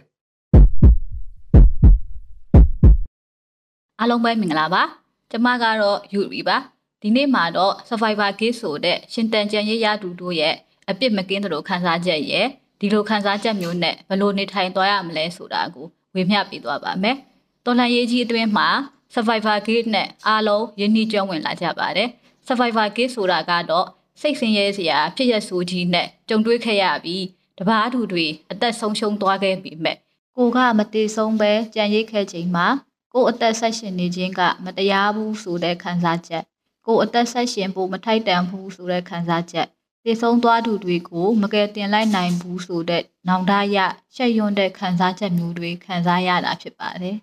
[4.00, 4.82] အားလုံးပဲမင်္ဂလာပါ
[5.30, 6.73] ကျမကတော့ယူရီပါ
[7.06, 10.54] ဒီနေ့မှာတော့ Survivor Case ဆိုတဲ့ရှင်တန်ကြံရေးရတူတို့ရဲ့
[10.90, 12.46] အပြစ်မကင်းသလိုခန်းစားချက်ရဲ့
[12.80, 17.16] ဒီလိုခန်းစားချက်မျိုးနဲ့ဘယ်လိုနေထိုင်သွားရမလဲဆိုတာကိုဝေမျှပေးသွားပါမယ်
[17.64, 18.68] တော်လှန်ရေးကြီးအတွင်းမှာ
[19.14, 22.08] Survivor Case နဲ့အားလုံးယဉ်နှီးကျွမ်းဝင်လာကြပါတယ်
[22.46, 23.86] Survivor Case ဆိုတာကတော့
[24.20, 27.24] စိတ်ဆင်းရဲစရာဖြစ်ရဆိုးကြီးနဲ့ကြုံတွေ့ခဲ့ရပြီး
[27.58, 29.96] တပားသူတွေအသက်ဆုံးရှုံးသွားခဲ့ပြီမဲ့
[30.36, 32.66] ကိုကမတည်ဆုံးပဲကြံရိတ်ခဲ့ချိန်မှာ
[33.12, 36.44] ကိုယ်အသက်ဆက်ရှင်နေခြင်းကမတရားဘူးဆိုတဲ့ခံစားချက်
[36.86, 39.68] ကိုယ်အသက်ဆက်ရှင်ဖို့မထိုက်တန်ဘူးဆိုတဲ့ခံစားချက်
[40.04, 43.78] တည်ဆုံးသွားသူတွေကိုမကယ်တင်လိုက်နိုင်ဘူးဆိုတဲ့နောင်တရ
[44.14, 47.16] ရှက်ရွံ့တဲ့ခံစားချက်မျိုးတွေခံစားရတာဖြစ်ပါတယ်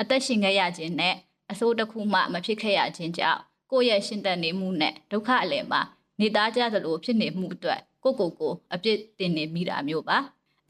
[0.00, 1.14] အသက်ရှင်ခဲ့ရခြင်းနဲ့
[1.50, 5.80] အဆိုးတစ်ခုမှမဖြစ်ခဲ့ရခြင်းကြောင့်ကိုယ့်ရဲ့ရှင်သက်နေမှုနဲ့ဒုက္ခအလယ်မှာ
[6.20, 10.18] နေသားကြသလိုဖြစ်နေမှုအတွက်ကိုကိုကိုအပြစ်တင်နေမိတာမျိုးပါ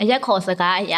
[0.00, 0.94] အရက်ခေါ်စကားအရ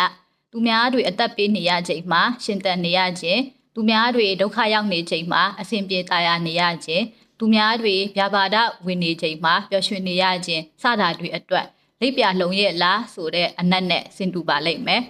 [0.50, 3.40] သူများတွေအသက်ပေးနေရချိန်မှာရှင်သက်နေရခြင်း
[3.74, 7.04] သူများတွေဒုက္ခရောက်နေချိန်မှာအဆင်ပြေတာယာနေရခြင်း
[7.38, 8.56] သူများတွေဗျာပါဒ
[8.86, 11.66] ဝင်နေချိန်မှာပျော်ရွှင်နေရခြင်းစတာတွေအတွက်
[12.00, 15.02] လိပ်ပြလုံရဲ့လားဆိုတဲ့အနက်နဲ့ဆင်တူပါလိမ့်မယ်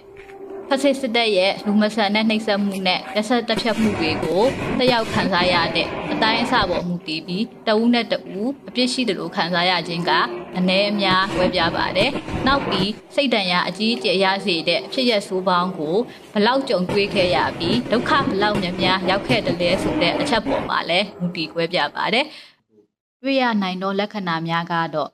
[0.69, 4.43] ဖက်စစ်စစ်တပ်ရဲ့လူမဆန်တဲ့နှိပ်စက်မှုနဲ့လက်ဆက်တပ်ဖြတ်မှုတွေကို
[4.77, 10.11] တက်ရောက်ခံစားရတဲ့အတိုင်းအဆပေါ်မူတည်ပြီးတဦးနဲ့တဦးအပြစ်ရှိတယ်လို့ခံစားရခြင်းက
[10.57, 12.11] အ ਨੇ အများဝဲပြပါတယ်။
[12.47, 15.95] နောက်ပြီးစိတ်တန်ရာအကြီးအကျယ်ရစေတဲ့အဖြစ်ရဆိုးပေါင်းကို
[16.33, 22.25] ဘလောက်ကြုံတွေ့ခဲ့ရပြီးဒုက္ခဘလောက်များများရောက်ခဲ့တယ်လဲဆိုတဲ့အချက်ပေါ်မှာလည်းမူတည်ခွဲပြပါတယ်။
[23.21, 25.09] တွေ့ရနိုင်သောလက္ခဏာများကတော့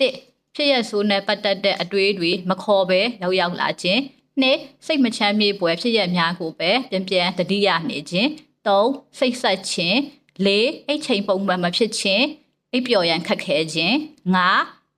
[0.00, 0.14] တစ်
[0.60, 4.00] ဖြစ်ရဆိုးနဲ့ပတ်သက်တဲ့အတွေးတွေမခေါ်ပဲရောက်ရောက်လာခြင်း
[4.40, 8.30] နှစ်စိတ်မချမ်းမြေ့ပွဲဖြစ်ရများကိုပဲပြန်ပြန်တတိယနေခြင်း
[8.66, 9.98] သုံးစိတ်ဆက်ခြင်း
[10.44, 12.24] လေးအိတ်ချိန်ပုံမှန်မဖြစ်ခြင်း
[12.72, 13.96] အိပ်ပျော်ရန်ခက်ခဲခြင်း
[14.34, 14.50] ငါ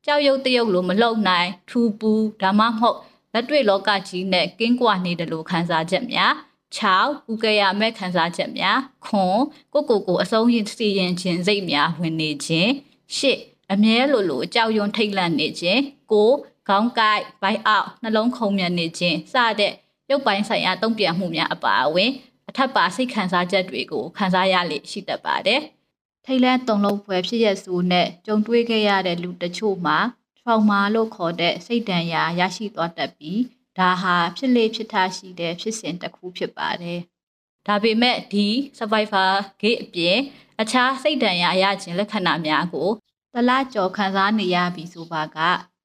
[0.07, 2.99] ကြောက်ရွံ့တရုပ်လိုမလုံနိုင်ထူပူဒါမှမဟုတ်
[3.33, 6.33] လက်တွေ့လောကကြီးနဲ့ကင်းကွာနေတယ်လို့ခံစားချက်များ
[6.79, 9.41] 6ဥကရမဲ့ခံစားချက်များခွန်
[9.73, 12.71] ကိုကိုကိုအဆုံးရင်စီရင်ခြင်းစိတ်များဝင်နေခြင်း
[13.19, 15.83] 8 အမြဲလိုလိုကြောက်ရွံ့ထိတ်လန့်နေခြင်း
[16.13, 16.31] ကို
[16.69, 19.73] ခေါင်းကိုက်ဘိုက်အောက်နှလုံးခုန်မြန်နေခြင်းစတဲ့
[20.11, 22.11] ရုပ်ပိုင်းဆိုင်ရာတုံ့ပြန်မှုများအပါအဝင်
[22.49, 25.61] အထက်ပါစိတ်ခံစားချက်တွေကိုခံစားရလေရှိတတ်ပါတယ်။
[26.25, 29.99] ထိတ်လန့်တုန်လှုပ်ဖွယ်ဖြစ်ရဆိုနဲ့ကြုံတွေ့ခဲ့ရတဲ့လူတချို့မှာ
[30.39, 33.41] trauma လို့ခေါ်တဲ့စိတ်ဒဏ်ရာရရှိသွားတတ်ပြီး
[33.79, 37.01] ဒါဟာဖြစ်လေဖြစ်ထားရှိတဲ့ဖြစ်စဉ်တစ်ခုဖြစ်ပါတယ်။
[37.67, 38.47] ဒါပေမဲ့ဒီ
[38.79, 40.19] survivor gate အပြင်
[40.61, 42.91] အခြားစိတ်ဒဏ်ရာရခြင်းလက္ခဏာများကို
[43.35, 45.39] တလားကြော်ခံစားနေရပြီဆိုပါက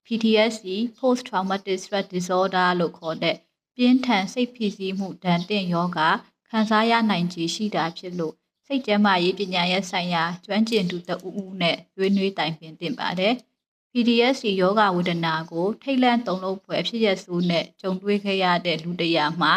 [0.05, 3.35] PTSD post traumatic stress disorder လို့ခေါ်တဲ့
[3.75, 5.99] ပြင်းထန်စိတ်ဖိစီးမှုဒဏ်တင်ယောဂ
[6.49, 8.33] ခံစားရနိုင်ခြေရှိတာဖြစ်လို့
[8.65, 13.33] စိတ်ကျန်းမာရေးပညာရေးဆိုင်ရာကျွမ်းကျင်သူတဦးဦးနဲ့ဆွေးနွေးတိုင်ပင်တင်ပါတယ်။
[13.91, 19.53] PTSD ယောဂဝေဒနာကို ထိတ်လန့်တုန်လှုပ်ဖွယ်ဖြစ်ရဆိုးနဲ့ကြုံတွေ့ခဲ့ရတဲ့လူတရာမှာ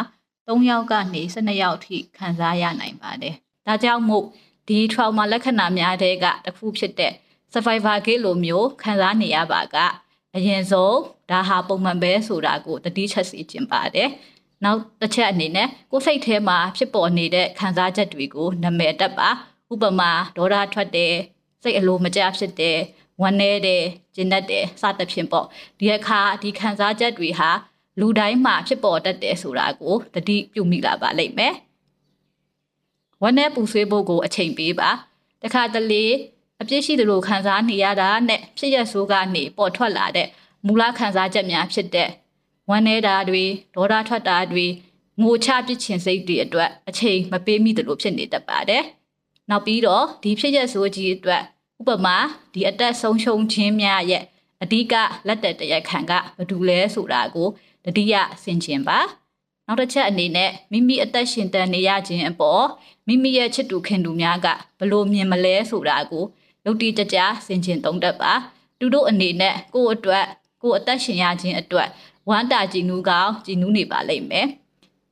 [0.47, 3.35] 3ယောက်ကနေ12ယောက်ထိခံစားရနိုင်ပါတယ်။
[3.67, 4.27] ဒါကြောင့်မို့
[4.69, 7.15] ဒီ trauma လက္ခဏာများတဲ့ကတစ်ခုဖြစ်တဲ့
[7.53, 9.77] survivor guilt လိုမျိုးခံစားနေရပါက
[10.37, 10.99] အရင်ဆုံး
[11.31, 14.11] ဒါဟာပုံမှန်ပဲဆိုတာကိုတတိချက်စီကျင်ပါတယ်။
[14.65, 19.29] နောက်တစ်ချက်အနေနဲ့ကိုယ်စိတ်ထဲမှာဖြစ်ပေါ်နေတဲ့ခံစားချက်တွေကိုနာမည်တက်ပါ
[19.73, 21.15] ဥပမာဒေါသထွက်တယ်
[21.63, 22.79] စိတ်အလိုမကျဖြစ်တယ်
[23.21, 23.85] ဝမ်းနည်းတယ်
[24.15, 25.47] ကျဉ်တ်တယ်စသဖြင့်ပေါ့
[25.79, 27.51] ဒီအခါဒီခံစားချက်တွေဟာ
[28.01, 31.55] လူတိုင်းမှာဖြစ်ပေါ်တတ်တယ်ဆိုတာကိုတတိပြုမိလာပါလိမ့်မယ်
[33.23, 34.91] ဝမ်းနည်းပူဆွေးဖို့ကိုအချိန်ပေးပါ
[35.43, 36.05] တခါတလေ
[36.61, 40.29] အပြစ်ရှိသလိုခံစားနေရတာနဲ့ဖြစ်ရဆိုးကနေပေါ်ထွက်လာတဲ့
[40.67, 42.11] မူလခံစားချက်များဖြစ်တဲ့
[42.69, 43.45] ဝမ်းနည်းတာတွေ
[43.75, 44.67] ဒေါသထွက်တာတွေ
[45.23, 48.85] ငိုချပစ်ချင်စိတ်တွေအတွက်အချိန်မပေးမိသလိုဖြစ်နေတတ်ပါတယ်။
[49.51, 51.43] နောက်ပြီးတော့ဒီဖြစ်ရဆိုးကြီးအတွက်
[51.81, 52.17] ဥပမာ
[52.53, 54.25] ဒီအသက်ဆုံးရှုံးခြင်းများရဲ့
[54.63, 54.95] အဓိက
[55.27, 57.49] လက်သက်တရက်ခံကဘာတူလဲဆိုတာကို
[57.85, 58.99] တတိယဆင်ခြင်ပါ
[59.67, 62.65] နောက်တစ်ချက်အနေနဲ့မိမိအသက်ရှင်တန်နေရခြင်းအပေါ်
[63.07, 64.47] မိမိရဲ့ချစ်တူခင်တူများက
[64.79, 66.25] ဘလို့မြင်မလဲဆိုတာကို
[66.65, 68.33] ယုတ်တိကြကြဆင်ခြင်သုံးတတ်ပါ
[68.79, 70.27] သူတို့အနေနဲ့ကိုယ့်အတွက်
[70.63, 71.89] ကိုယ်အသက်ရှင်ရခြင်းအတွက်
[72.29, 74.47] ဝမ်းတာကြည်နူးကောင်းကြည်နူးနေပါလိမ့်မယ်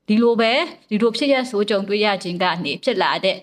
[0.06, 0.52] ဒီလိုပဲ
[0.88, 3.36] ဒီလိုဖြစ်ရဆိုးကြုံတွေ့ရခြင်းကနေဖြစ်လာတဲ့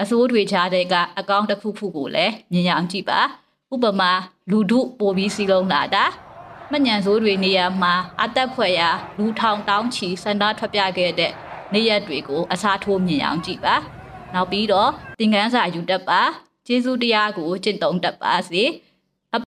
[0.00, 3.20] အစိုးတွေကြားတဲ့ကအကောင့်တစ်ခုခုကိုလည်းမြင်ရအောင်ကြည့်ပါ
[3.74, 4.12] ဥပမာ
[4.50, 6.04] လူဒုပို့ပြီးစီလုံးလာတာ
[6.72, 11.32] မညံစိုးတွေနေရာမှာအသက်ဖွဲ့ရာလူထောင်တောင်းချီစန္ဒထွက်ပြခဲ့တဲ့
[11.72, 13.74] နေရက်တွေကိုအစားထိုးမြင်အောင်ကြည့်ပါ
[14.34, 16.20] နောက်ပြီးတော့သင်ခန်းစာယူတတ်ပါ
[16.66, 18.62] ကျေးဇူးတရားကိုကျင့်သုံးတတ်ပါစေ
[19.32, 19.42] အပ်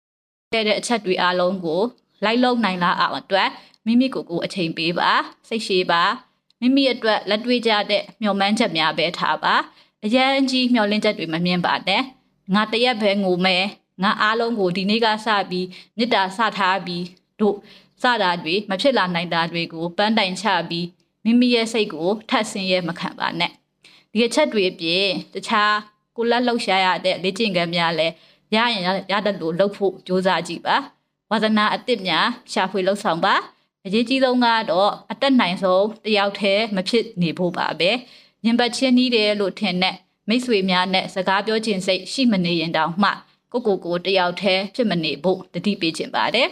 [0.52, 1.82] တဲ့အချက်တွေအားလုံးကို
[2.24, 3.48] လိုက်လုံနိုင်လာအောင်အတွက်
[3.86, 5.10] မိမိကိုယ်ကိုအချိန်ပေးပါ
[5.48, 6.02] စိတ်ရှည်ပါ
[6.60, 9.54] မိမိအတွက်လက်တွေ့ကြတဲ့မျှော်မှန်းချက်များပဲထားပါ
[10.04, 12.02] အရန်ကြီးမျောလင်းချက်တွေမမြင်ပါနဲ့
[12.54, 13.64] ငါတရက်ပဲငိုမယ်
[14.02, 17.04] ငါအားလုံးကိုဒီနေ့ကစပြီးမေတ္တာစထားပြီး
[17.40, 17.56] တို့
[18.02, 20.86] စတာတွေမဖြစ်လာနိုင်တာတွေကိုပန်းတိုင်ချပြီး
[21.24, 23.52] မိမိရဲ့စိတ်ကိုထပ်ဆင်းရဲမခံပါနဲ့
[24.12, 25.74] ဒီအချက်တွေအပြင်တခြား
[26.20, 28.14] ကိုလက်လှုပ်ရှားရတဲ့လေ့ကျင့်ခန်းများလည်း
[28.54, 30.76] ရရင်ရတဲ့လို့လှုပ်ဖို့ကြိုးစားကြည့်ပါ
[31.30, 33.34] ဝါသနာအစ်စ်များရှာဖွေလှုပ်ဆောင်ပါ
[33.86, 37.90] အရေးကြီးဆုံးကတော့အသက်နိုင်ဆုံးတယောက်တည်းမဖြစ်နေဖို့ပါပဲ
[38.44, 39.96] ရင်ပတ်ချင်းနီးတယ်လို့ထင်တဲ့
[40.28, 43.10] မိတ်ဆွေများနဲ့စကားပြောခြင်းစိတ်ရှိမနေရင်တောင်မှ
[43.52, 46.48] ကိုကိုကိုတယောက်တည်းဖြစ်မနေဖို့တတိပေးခြင်းပါတယ်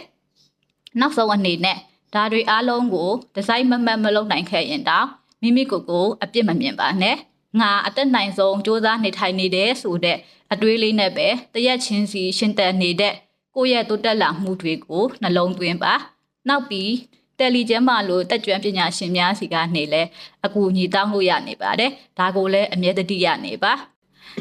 [0.99, 1.77] ။နောက်ဆုံးအနေနဲ့
[2.13, 5.07] ဒါတွေအားလုံးကိုဒီဇိုင်းမမှတ်မလုပ်နိုင်ခဲ့ရင်တောင်
[5.41, 7.17] မိမိကိုယ်ကိုအပြစ်မမြင်ပါနဲ့။
[7.59, 10.17] ငါအသက်နိုင်ဆုံးစ조사နေထိုင်နေတယ်ဆိုတဲ့
[10.53, 13.13] အတွေးလေးနဲ့ပဲတရက်ချင်းစီရှင်တန်နေတဲ့
[13.55, 15.93] ကိုယ့်ရဲ့တိုးတက်လာမှုတွေကိုနှလုံးသွင်းပါ။
[16.49, 16.91] နောက်ပြီး
[17.39, 20.01] တယ်လီကျမ်းမာလို့တက်ကြွပညာရှင်များစီကနေလဲ
[20.45, 23.73] အကူအညီတောင်းလို့ရနေပါတယ်ဒါကိုလည်းအမြဲတတိရနေပါ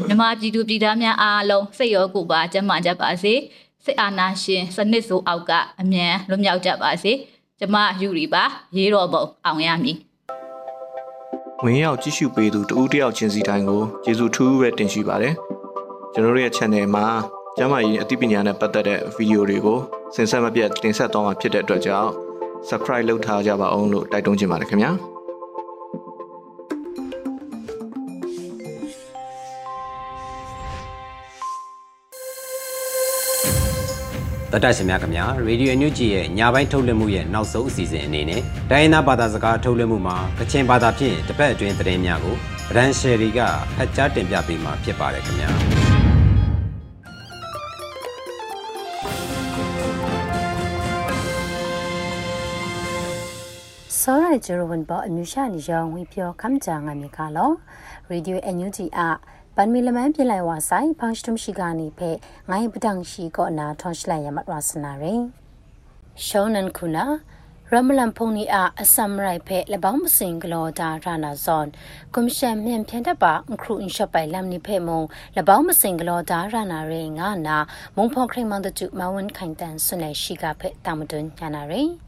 [0.06, 3.34] မြန်မာပြည်သူပြည်သားများအားလုံးစိတ်ရောကိုယ်ပါကျန်းမာကြပါစေ
[3.84, 7.12] စစ်အာဏာရှင်စနစ်ဆိုးအောက်ကအမြန်လွတ်မြောက်ကြပါစေ
[7.58, 8.44] ကျမယူရီပါ
[8.76, 9.96] ရေးတော်ပုံအောင်ရမည်
[11.64, 15.34] ဝင်ရောက်ကြည့်ရှုပေးသူတဦးတယောက်ချင်းစီတိုင်းကိုကျေးဇူးထူးပဲတင်ရှိပါတယ်
[16.12, 17.04] ကျွန်တော်တို့ရဲ့ channel မှာ
[17.56, 19.78] ကျမကြီးအသိပညာနဲ့ပတ်သက်တဲ့ဗီဒီယိုတွေကို
[20.14, 22.10] စင်ဆက်မပြတ်တင်ဆက်သွားမှာဖြစ်တဲ့အတွက်ကြောင့်
[22.68, 24.90] subscribe လုပ်ထားကြပါအောင်လို့တိုက်တွန်းချင်ပါတယ်ခင်ဗျာ
[34.52, 42.36] တတရှင်များခင်ဗျာရေဒီယိုညွဂျီရဲ့ညပိုင်းထုတ်လွှင့်မှုရဲ့နောက်ဆုံးအစီအစဉ်အနေနဲ့တိုင်းရင်းသားဘာသာစကားထုတ်လွှင့်မှုမှာကချင်ဘာသာဖြင့်တစ်ပတ်အတွင်းသတင်းများကို
[42.68, 43.40] ဗရန်ရှယ်ရီက
[43.76, 45.50] ဖတ်ကြားတင်ပြပေးမှာဖြစ်ပါတယ်ခင်ဗျာ
[54.00, 57.50] စောရဂျရဝန်ပေါ်အမျိုးရှာနေရောင်းဝီပြောခမ်ကြငါမြေကလော
[58.08, 59.00] ရေဒီယိုအန်ယူဂျီအ
[59.60, 62.10] ပန်မီလမန်ပြလိုက်ဝါဆိုင်ဖန်စတုမရှိကနေဖဲ
[62.50, 65.22] ငိုင်းပဒန့်ရှိကောနာထွန်ရှလိုက်ရမတ်ရစနာရင်
[66.26, 67.04] ရှောနန်ခုနာ
[67.70, 71.66] ရမလန်ဖုန်နီအားအစမ်ရိုက်ဖဲလပောင်းမစင်ဂလောဒါရနာဇွန်
[72.14, 75.00] ကွန်ရှင်မြန်ဖြန်တပါအခရုအင်ရှပ်ပိုင်လမ်နိဖဲမုံ
[75.36, 77.56] လပောင်းမစင်ဂလောဒါရနာရေငါနာ
[77.96, 82.07] မုံဖော်ခရိမန်တတူမဝန်ခိုင်တန်ဆွနေရှိကဖဲတာမတွန်ညာနာရင်ဂျူလိုက်စတာပရမလီယာရှနီတာကလောအိုင်အစိုးရစဖောခွန်ခွန်ခရက်ကန်ကင်ခွန်ခုမစုံတာမုံဖောခရီမန်တကျမဝန်ခိုင်တန်ကိုအန်ဒေရ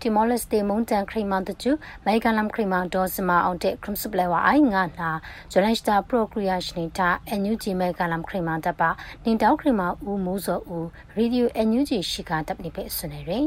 [0.00, 1.70] တီမောလက်စတေမုန်တန်ခရိမန်တကျူ
[2.04, 5.10] မိုက်ကလမ်ခရိမန်ဒေါ်စမအောင်တဲ့ခရမ်စပလေဝိုင်ရှိကဖက်တာမတွညာနာရီတီမောလက်စတေမုန်တန်ခရိမန်တကျူမိုက်ကလမ်ခရိမန်ဒေါ်စမအောင်တဲ့ခရမ်စပလေဝိုင်ငါနာ
[5.52, 8.90] ဂျလန်စတာပရိုကရီယာရှနေတာအန်ယူဂျီမိုက်ကလမ်ခရိမန်တပါ
[9.24, 13.38] နင်တောက်ခရိမန်ဦးမိုးစောဦးရေဒီယိုအန်ယူဂျီရှိကတပ်နေဖက်ဆွနေရီ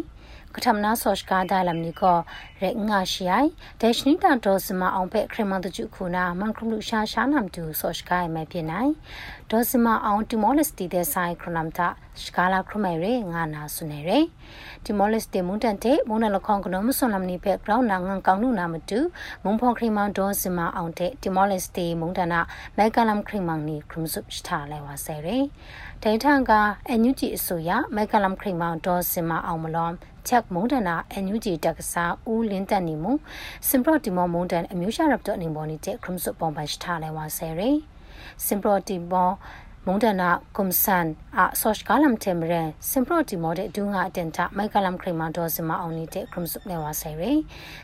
[0.55, 2.17] ကထမနာဆော့ရှ်ကာဒါလမ်နီကို
[2.61, 3.47] ရက်ငါရှိုင်
[3.81, 8.91] ဒက်ရှနီတာဒေါ်စမအောင်ဖက်ခရမန်တကျခုနာမန်ခရမှုရှာရှာနမ်တူဆော့ရှ်ကာမဲပြနိုင်
[9.51, 11.87] ဒေါ်စမအောင်တီမောလက်စတီတဲ့ဆိုင်ခရနမ်တာ
[12.21, 14.11] ရှကာလာခရမဲရငါနာဆုနေရ
[14.85, 18.99] တီမောလက်စတီမွန်တန်တဲ့မွန်နလခေါင်ကနမဆွန်လမ်နီဖက်ဂရောင်းနာငန်ကောင်းနုနာမတူ
[19.43, 22.39] မွန်ဖော်ခရမန်ဒေါ်စမအောင်တဲ့တီမောလက်စတီမွန်တနာ
[22.77, 25.27] မဲကလမ်ခရမန်နီခရမ်ဆုပ်စတာလဲဝါဆဲရ
[26.03, 26.51] ဒေထန်က
[26.89, 29.89] အန်ယူဂျီအစိုးရမဲကလမ်ခရမန်ဒေါ်စမအောင်မလော
[30.27, 33.11] ချက်မုန်တနာအန်ယူဂျီတက္ကစာဦးလင်းတက်နေမှု
[33.69, 37.61] စင်ပရော့တီမောမုန်တန်အမျိုးရှာရပ်တော့နေပေါ်နေတဲ့ခရမ်ဆုပုံပတ်ထားလဲဝါဆဲရ
[38.45, 39.31] စင်ပရော့တီမော
[39.89, 47.23] မုန်တနာကွန်ဆန်အဆော့ချ်ကလမ်တေမရန်စင်ပရော့တီမောတဲ့ဒူငါအတန်တာမိုက်ကလမ်ခရမန်ဒေါ်စမအောင်နေတဲ့ခရမ်ဆုလဲဝါဆဲရ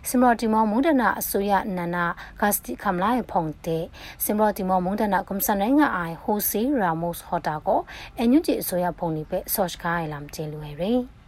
[0.10, 2.06] စင်ပရော့တီမောမုန်တနာအစိုးရနနာ
[2.39, 3.84] ဂတ်စတီခမ်လိုက်ဖုန်တဲ့
[4.23, 7.79] စင်ပရော့တီမောမုန်တနာကွန်ဆန်နိုင်ငံအိုင်ဟိုစီရာမို့စ်ဟော်တာကို
[8.17, 11.22] အန်ယူဂျီအစိုးရဖုန်နေပဲဆော့ချ်ကိုင်လမ်ကျေလူရယ်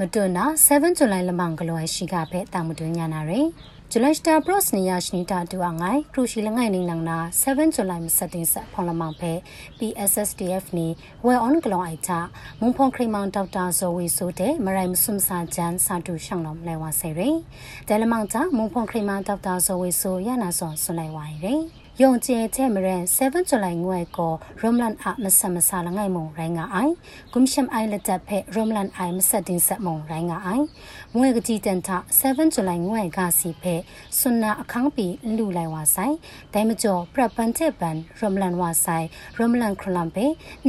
[0.00, 3.46] မတွနာ7ဇူလိုင်လမန်ကလောရှိကဖဲတာမတွညာနာရယ်
[3.90, 9.32] ဂျူလိုင်စတာဘရော့စ်နီယာရှနီတာတူအငိုင်ခရူရှီလငိုင်နေလန်နာ7ဇူလိုင်မစတင်ဆက်ဖော်လမောင်ဖဲ
[9.78, 10.88] PSSDF နီ
[11.24, 12.20] ဝဲအွန်ကလောအိုက်တာ
[12.60, 17.36] မုံဖုန်ခရီမောင်ဒေါက်တာဇော်ဝီဆိုတဲ့မရိုင်မဆွမ်စာဂျန်စာတူရှောင်းတော်လဲဝါဆယ်ရယ်
[17.88, 21.62] ဒဲလမောင်တာမုံဖုန်ခရီမောင်ဒေါက်တာဇော်ဝီဆိုရနာစောဆွလိုက်ဝိုင်ရယ်
[22.02, 26.94] ယုံကျဲတဲ့မရန်7ဇူလိုင်ငွေကိုရုံလန်အမဆမဆာလငိုင်မုံရိုင်းငါအိုင်
[27.34, 30.64] ကုမ်ရှမ်အိုင်လက်တပ်ဖဲရုံလန်အိုင်မဆက်တင်ဆက်မုံရိုင်းငါအိုင်
[31.14, 31.88] မွေကတိတန်ထ
[32.20, 33.74] 7ဇူလိုင်ငွေကစီဖဲ
[34.18, 35.06] ဆွနာအခန်းပီ
[35.36, 36.14] လူလိုက်ဝါဆိုင်
[36.52, 39.06] ဒိုင်မကျော်ပရပန်တဲ့ပန်ရုံလန်ဝါဆိုင်
[39.36, 40.26] ရုံလန်ခရလမ်ပေ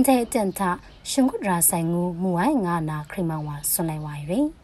[0.08, 0.62] တဲ့တန်ထ
[1.10, 4.59] ရှင်ကုရာဆိုင်ငူမူအိုင်ငါနာခရမန်ဝါဆွန်လိုက်ဝါရီ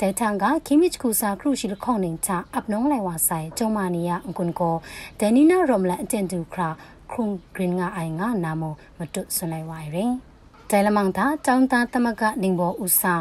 [0.00, 4.74] တဲထန်ကခိမစ်ကူစာခရုရှိလခေါနေချာအပနုံးလိုက်ဝါဆိုင်ကျုံမာနီယာအကွန်ကို
[5.20, 6.68] ဒဲနီနာရောမလန်အတန်တူခရာ
[7.12, 8.62] ခုံဂရင်ငါအိုင်ငါနာမ
[8.98, 10.12] မတုဆွန်လိုက်ဝါရင်
[10.70, 13.14] ဒဲလမန်တာတောင်းတာတမကနေဘောဥစာ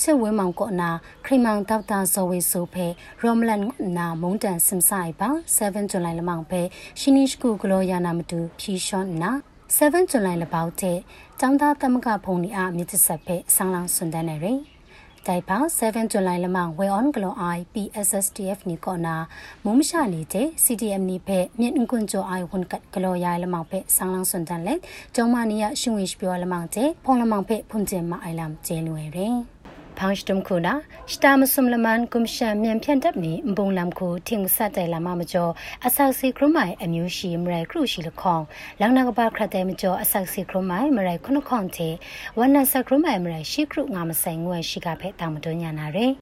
[0.00, 0.90] ချစ်ဝဲမောင်ကောနာ
[1.24, 2.86] ခရီမောင်ဒေါက်တာဇော်ဝေဆိုဖဲ
[3.22, 3.60] ရောမလန်
[3.98, 6.60] နာမုန်တန်စင်ဆိုင်ပါ7ဇူလိုင်လမောင်ဖဲ
[7.00, 9.30] ရှင်းနစ်ကူဂလိုယာနာမတူဖြီရှွန်နာ
[9.76, 10.98] 7ဇူလိုင်လပေါတဲ့
[11.40, 14.71] တောင်းတာတမကဖုန်နီအားမြစ်ဆက်ဖဲဆောင်းလောင်းစွန်တန်းနေရယ်
[15.28, 19.14] တိုင်ပါ7ဇူလိုင်လမှဝေအွန်ဂလိုအိုင် PSSTF နီကောနာ
[19.64, 24.80] မုံမရှာနေတဲ့ CDM နီဖက်မြင့်ကွန်ဂျိုအိုင်ဝန်ကတ်ဂလိုရိုင်လမောင်ဖက်ဆောင်းလောင်းစွန်တန်လက်
[25.14, 29.51] ကျုံမနီယရှင်ဝင်းပြောလမောင်တဲ့ဖုံလမောင်ဖက်ဖွန်ကျင်မအိုင်လမ်ကျဲလွယ်ရင်
[30.02, 30.74] ဖောင်စတုံခုနာ
[31.12, 35.52] စတာမဆုမလမန်ကွန်ရှန်မြန်ဖြန်တပ်နီဘုံလမ်ခုထင်းဆတ်တိုင်လာမမကျော်
[35.86, 38.42] အဆောက်စီခရမိုင်အမျိုးရှိမရိုင်ခရုရှိလခေါင်
[38.80, 41.88] လောင်နာကပါခရတဲ့မကျော်အဆောက်စီခရမိုင်မရိုင်ခုနခေါန်တေ
[42.38, 46.12] ဝနဆခရမိုင်မရိုင်ရှိခရုငါမဆိုင်ငွေရှိကဖဲတာမတွညာနာရယ်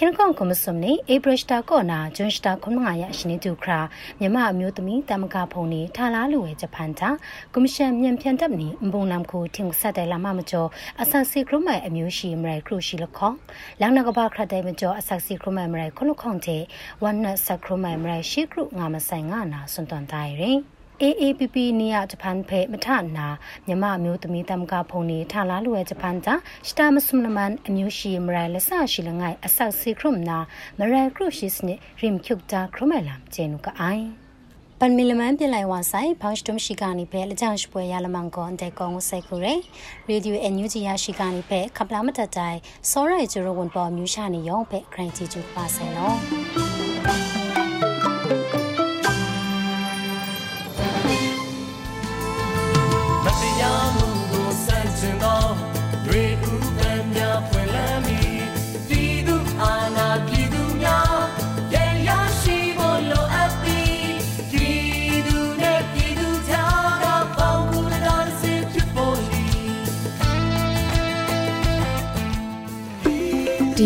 [0.00, 3.80] ခင်ကွန်ကွန်မစုံနေအေဘရစတာကောနာဂျွန်စတာခွန်ငါရရှိနေသူခရာ
[4.20, 7.08] မြမအမျိုးသမီးတမကဖုန်နေထာလားလူဝဲဂျပန်တာ
[7.52, 10.68] ကွန်မရှင်မြန်ဖြန်တပ်နေအပုံနမ်ခုထင်ဆက်တယ်လာမမကျော်
[11.02, 13.30] အဆက်စီခရမိုင်အမျိုးရှိမရိုင်ခရုရှိလခေါ
[13.80, 16.62] လောင်နကဘာခရတဲ့မကျော်အဆက်စီခရမိုင်မရိုင်ခလုခေါန်တဲ့
[17.02, 23.26] ဝမ်နတ်ဆက်ခရမိုင်မရိုင်ရှိခရုငါမဆိုင်ငါနာစွန်တန်တိုင်းရင် AAPP နေရဂျပန်ဖဲမထနာ
[23.66, 26.34] မြမမျိုးသမီးတမ်ကဖုန်နေထလာလူရဲ့ဂျပန်တာ
[26.68, 30.38] စတာမဆုမနမန်အမျိုးရှိမရိုင်လဆရှိလငိုင်အဆောက်စီခရုမနာ
[30.78, 34.04] မရိုင်ခရုရှိစနေရင်ကျုပ်တာခရမဲလမ်ကျဲနုကအိုင်
[34.78, 39.54] ပန်မီလမန်ပြလိုက်ဝါဆိုင်ဖောင်းစတုံရှိကနေပဲလကြောင်ရှပွဲရလမန်ကွန်တဲ့ကောင်ကိုစိတ်ခုရဲ
[40.10, 42.58] ရေဒီယိုအန်ယူဂျီရရှိကနေပဲခပလာမတတိုင်
[42.90, 46.67] စောရိုင်ဂျရိုဝန်ပေါ်မြူရှာနေရောပဲဂရန်တီကျူပါဆယ်နော်